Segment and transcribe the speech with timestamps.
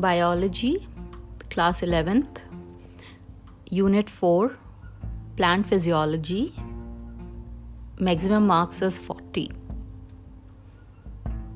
[0.00, 0.86] Biology,
[1.50, 2.40] Class 11th,
[3.70, 4.56] Unit 4,
[5.36, 6.54] Plant Physiology,
[7.98, 9.50] maximum marks is 40.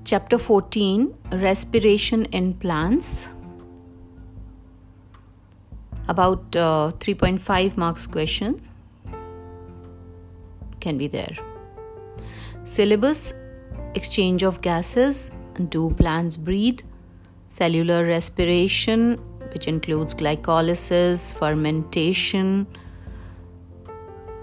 [0.04, 3.28] Chapter 14, Respiration in Plants,
[6.08, 8.60] about uh, 3.5 marks question
[10.80, 11.36] can be there.
[12.64, 13.32] Syllabus
[13.94, 15.30] Exchange of gases.
[15.68, 16.80] Do plants breathe?
[17.52, 19.18] Cellular respiration,
[19.52, 22.66] which includes glycolysis, fermentation,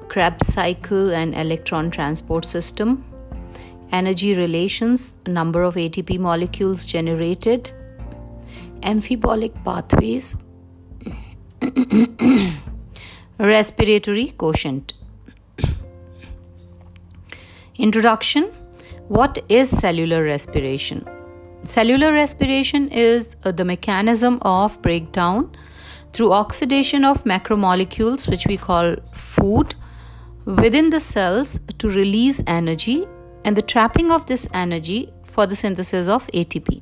[0.10, 3.04] Krebs cycle, and electron transport system.
[3.92, 7.72] Energy relations, number of ATP molecules generated,
[8.84, 10.36] amphibolic pathways,
[13.40, 14.94] respiratory quotient.
[17.76, 18.52] Introduction
[19.08, 21.19] What is cellular respiration?
[21.70, 25.56] Cellular respiration is uh, the mechanism of breakdown
[26.14, 29.76] through oxidation of macromolecules, which we call food,
[30.46, 33.08] within the cells to release energy
[33.46, 36.82] and the trapping of this energy for the synthesis of ATP.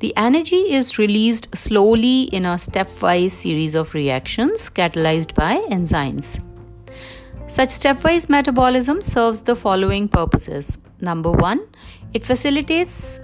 [0.00, 6.38] The energy is released slowly in a stepwise series of reactions catalyzed by enzymes.
[7.46, 10.76] Such stepwise metabolism serves the following purposes.
[11.00, 11.66] Number one,
[12.12, 13.20] it facilitates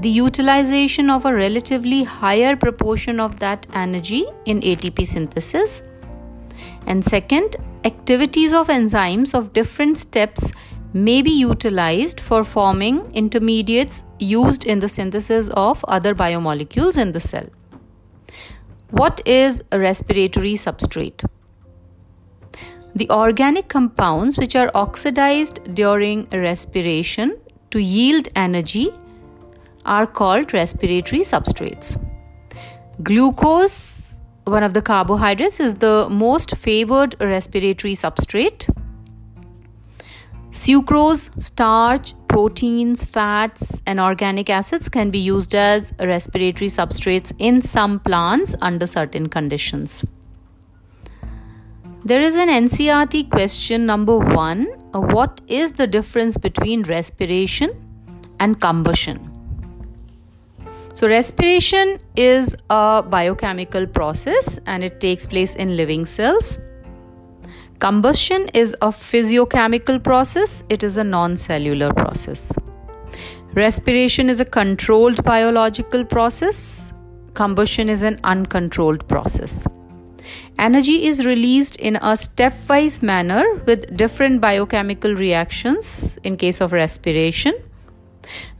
[0.00, 5.80] the utilization of a relatively higher proportion of that energy in ATP synthesis.
[6.86, 10.52] And second, activities of enzymes of different steps
[10.92, 17.20] may be utilized for forming intermediates used in the synthesis of other biomolecules in the
[17.20, 17.46] cell.
[18.90, 21.24] What is a respiratory substrate?
[22.94, 27.38] The organic compounds which are oxidized during respiration
[27.70, 28.90] to yield energy
[29.86, 31.96] are called respiratory substrates.
[33.02, 38.68] Glucose, one of the carbohydrates, is the most favored respiratory substrate.
[40.50, 48.00] Sucrose, starch, proteins, fats, and organic acids can be used as respiratory substrates in some
[48.00, 50.04] plants under certain conditions.
[52.04, 57.70] There is an NCERT question number one What is the difference between respiration
[58.38, 59.35] and combustion?
[60.96, 66.58] So, respiration is a biochemical process and it takes place in living cells.
[67.80, 72.50] Combustion is a physiochemical process, it is a non cellular process.
[73.52, 76.94] Respiration is a controlled biological process,
[77.34, 79.66] combustion is an uncontrolled process.
[80.58, 87.52] Energy is released in a stepwise manner with different biochemical reactions in case of respiration,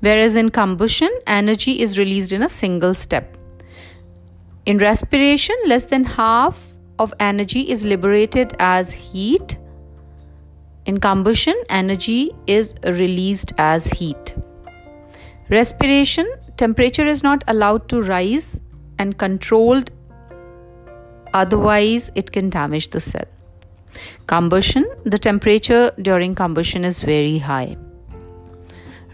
[0.00, 3.37] whereas in combustion, energy is released in a single step.
[4.66, 6.60] In respiration, less than half
[6.99, 9.59] of energy is liberated as heat.
[10.87, 14.34] In combustion, energy is released as heat.
[15.50, 16.26] Respiration,
[16.56, 18.59] temperature is not allowed to rise
[18.99, 19.91] and controlled
[21.34, 23.25] otherwise it can damage the cell.
[24.26, 27.76] Combustion the temperature during combustion is very high.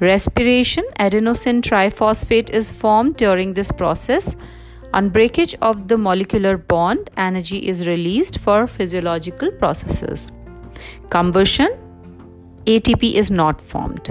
[0.03, 4.35] Respiration adenosine triphosphate is formed during this process.
[4.93, 10.33] On breakage of the molecular bond, energy is released for physiological processes.
[11.09, 11.79] Combustion
[12.67, 14.11] ATP is not formed.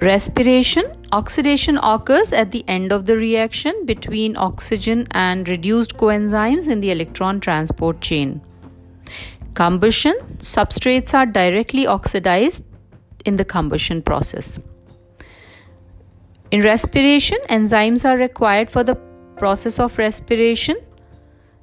[0.00, 6.80] Respiration Oxidation occurs at the end of the reaction between oxygen and reduced coenzymes in
[6.80, 8.40] the electron transport chain.
[9.52, 12.64] Combustion substrates are directly oxidized
[13.24, 14.58] in the combustion process.
[16.50, 18.96] In respiration, enzymes are required for the
[19.36, 20.76] process of respiration.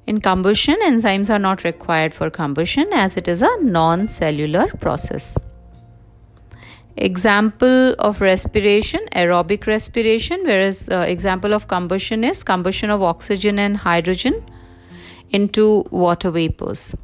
[0.06, 5.36] In combustion, enzymes are not required for combustion as it is a non cellular process.
[6.96, 13.76] Example of respiration, aerobic respiration, whereas uh, example of combustion is combustion of oxygen and
[13.76, 14.42] hydrogen
[15.30, 16.94] into water vapors.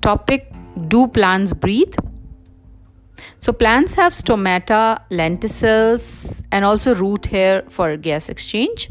[0.00, 1.94] Topic Do plants breathe?
[3.38, 8.90] So, plants have stomata, lenticels, and also root hair for gas exchange.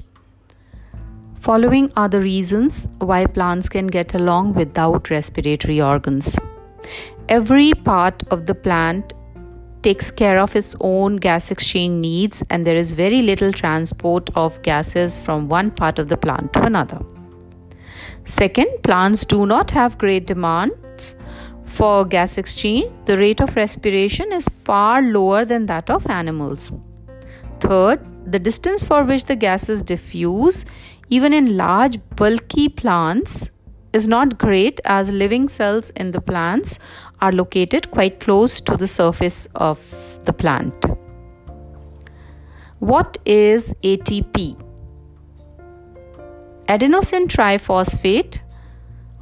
[1.42, 6.36] Following are the reasons why plants can get along without respiratory organs.
[7.30, 9.14] Every part of the plant
[9.84, 14.60] takes care of its own gas exchange needs, and there is very little transport of
[14.64, 17.00] gases from one part of the plant to another.
[18.24, 21.16] Second, plants do not have great demands
[21.66, 22.92] for gas exchange.
[23.06, 26.72] The rate of respiration is far lower than that of animals.
[27.60, 30.66] Third, the distance for which the gases diffuse,
[31.10, 33.52] even in large bulky plants,
[33.94, 36.80] is not great as living cells in the plants
[37.22, 39.80] are located quite close to the surface of
[40.24, 40.86] the plant.
[42.80, 44.62] What is ATP?
[46.68, 48.42] Adenosine triphosphate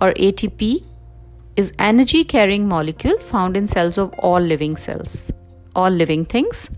[0.02, 0.84] or ATP
[1.56, 5.32] is energy carrying molecule found in cells of all living cells,
[5.76, 6.70] all living things.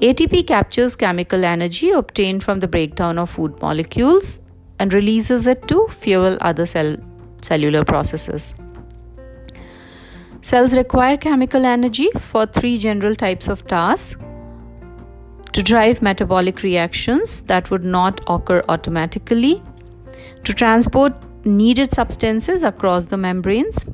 [0.00, 4.40] ATP captures chemical energy obtained from the breakdown of food molecules
[4.78, 6.96] and releases it to fuel other cell,
[7.42, 8.54] cellular processes.
[10.42, 14.20] Cells require chemical energy for three general types of tasks
[15.52, 19.60] to drive metabolic reactions that would not occur automatically,
[20.44, 21.12] to transport
[21.48, 23.84] needed substances across the membranes,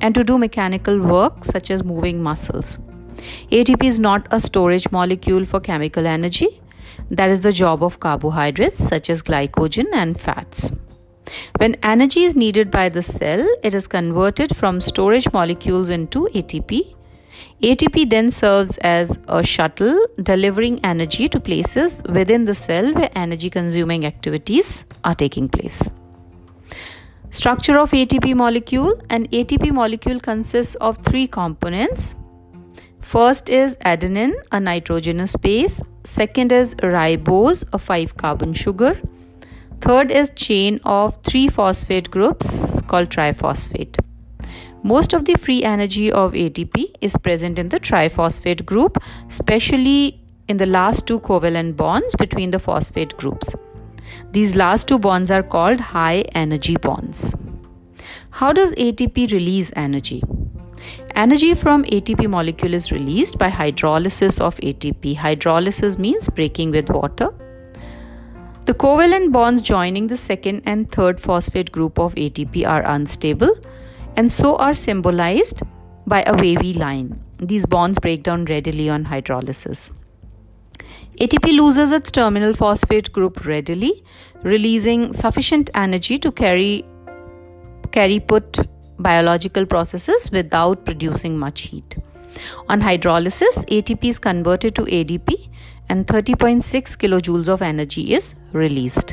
[0.00, 2.78] and to do mechanical work such as moving muscles.
[3.50, 6.60] ATP is not a storage molecule for chemical energy.
[7.10, 10.72] That is the job of carbohydrates such as glycogen and fats.
[11.58, 16.96] When energy is needed by the cell, it is converted from storage molecules into ATP.
[17.62, 23.48] ATP then serves as a shuttle delivering energy to places within the cell where energy
[23.48, 25.88] consuming activities are taking place.
[27.36, 32.14] Structure of ATP molecule An ATP molecule consists of three components.
[33.00, 35.80] First is adenine, a nitrogenous base.
[36.04, 39.00] Second is ribose, a 5 carbon sugar.
[39.80, 43.98] Third is chain of three phosphate groups called triphosphate.
[44.82, 50.58] Most of the free energy of ATP is present in the triphosphate group, especially in
[50.58, 53.54] the last two covalent bonds between the phosphate groups.
[54.32, 57.34] These last two bonds are called high energy bonds.
[58.30, 60.22] How does ATP release energy?
[61.14, 65.16] Energy from ATP molecule is released by hydrolysis of ATP.
[65.16, 67.32] Hydrolysis means breaking with water.
[68.64, 73.54] The covalent bonds joining the second and third phosphate group of ATP are unstable
[74.16, 75.62] and so are symbolized
[76.06, 77.20] by a wavy line.
[77.38, 79.90] These bonds break down readily on hydrolysis.
[81.20, 84.04] ATP loses its terminal phosphate group readily,
[84.42, 86.84] releasing sufficient energy to carry
[87.92, 88.58] carry put
[88.98, 91.96] biological processes without producing much heat.
[92.68, 95.48] On hydrolysis, ATP is converted to ADP
[95.88, 96.62] and 30.6
[96.96, 99.12] kilojoules of energy is released.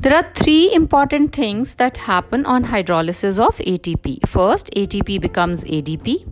[0.00, 4.26] There are three important things that happen on hydrolysis of ATP.
[4.26, 6.28] First, ATP becomes ADP.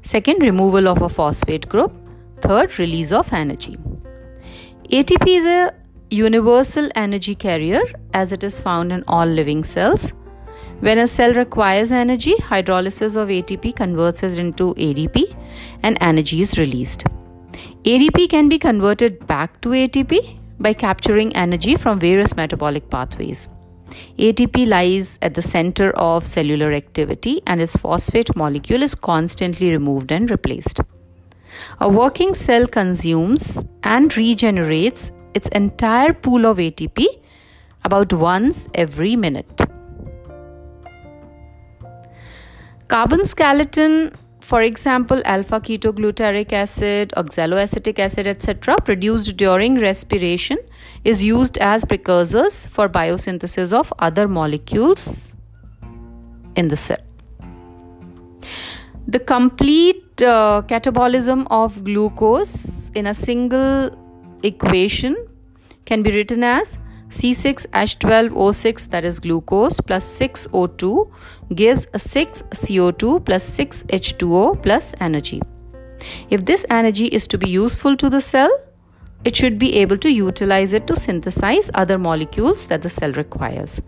[0.00, 2.05] Second, removal of a phosphate group.
[2.42, 3.78] Third, release of energy.
[4.90, 5.74] ATP is a
[6.10, 7.80] universal energy carrier
[8.14, 10.12] as it is found in all living cells.
[10.80, 15.34] When a cell requires energy, hydrolysis of ATP converts it into ADP
[15.82, 17.04] and energy is released.
[17.84, 23.48] ADP can be converted back to ATP by capturing energy from various metabolic pathways.
[24.18, 30.12] ATP lies at the center of cellular activity and its phosphate molecule is constantly removed
[30.12, 30.80] and replaced.
[31.80, 37.06] A working cell consumes and regenerates its entire pool of ATP
[37.84, 39.60] about once every minute.
[42.88, 50.56] Carbon skeleton, for example, alpha ketoglutarate acid, oxaloacetic acid, etc., produced during respiration,
[51.04, 55.34] is used as precursors for biosynthesis of other molecules
[56.54, 57.02] in the cell.
[59.08, 63.96] The complete uh, catabolism of glucose in a single
[64.42, 65.14] equation
[65.84, 66.78] can be written as
[67.10, 71.08] C6H12O6 that is glucose plus 6O2
[71.54, 75.40] gives 6CO2 plus 6H2O plus energy.
[76.30, 78.50] If this energy is to be useful to the cell,
[79.24, 83.80] it should be able to utilize it to synthesize other molecules that the cell requires.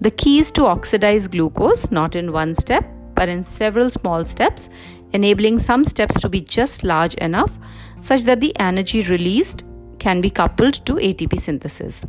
[0.00, 2.84] The key is to oxidize glucose not in one step
[3.14, 4.68] but in several small steps,
[5.12, 7.52] enabling some steps to be just large enough
[8.00, 9.64] such that the energy released
[9.98, 12.04] can be coupled to ATP synthesis.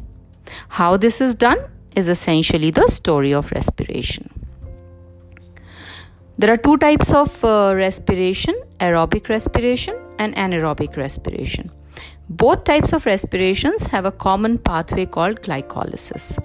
[0.69, 1.59] How this is done
[1.95, 4.29] is essentially the story of respiration.
[6.37, 11.71] There are two types of uh, respiration aerobic respiration and anaerobic respiration.
[12.29, 16.37] Both types of respirations have a common pathway called glycolysis.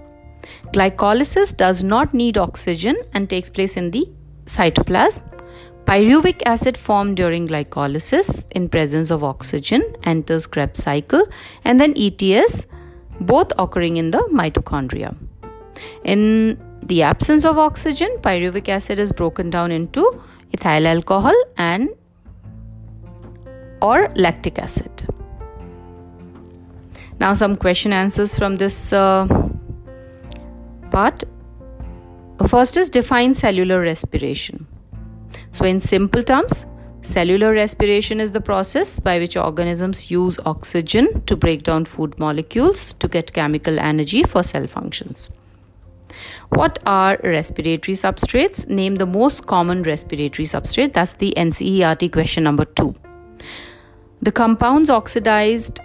[0.72, 4.08] Glycolysis does not need oxygen and takes place in the
[4.56, 5.22] cytoplasm.
[5.86, 11.26] Pyruvic acid formed during glycolysis in presence of oxygen enters Krebs cycle
[11.64, 12.66] and then ETS
[13.20, 15.16] both occurring in the mitochondria.
[16.04, 20.04] In the absence of oxygen, pyruvic acid is broken down into
[20.54, 21.90] ethyl alcohol and
[23.82, 24.90] or lactic acid.
[27.18, 29.26] Now, some question answers from this uh,
[30.90, 31.24] part.
[32.50, 34.66] First is define cellular respiration.
[35.52, 36.66] So, in simple terms,
[37.02, 42.94] cellular respiration is the process by which organisms use oxygen to break down food molecules
[42.94, 45.30] to get chemical energy for cell functions.
[46.48, 48.68] What are respiratory substrates?
[48.68, 50.92] Name the most common respiratory substrate.
[50.92, 52.96] That's the NCERT question number two.
[54.22, 55.78] The compounds oxidized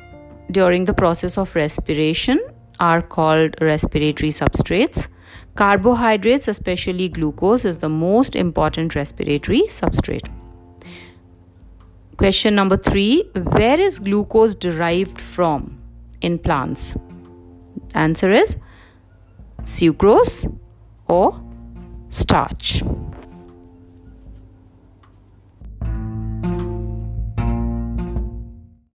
[0.49, 2.43] during the process of respiration
[2.79, 5.07] are called respiratory substrates.
[5.55, 10.29] Carbohydrates, especially glucose, is the most important respiratory substrate.
[12.17, 15.77] Question number three Where is glucose derived from
[16.21, 16.95] in plants?
[17.93, 18.57] Answer is
[19.63, 20.45] sucrose
[21.07, 21.41] or
[22.09, 22.83] starch.